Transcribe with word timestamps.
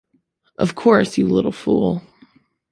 Of 0.57 0.73
course, 0.73 1.19
you 1.19 1.27
little 1.27 1.51
fool. 1.51 2.01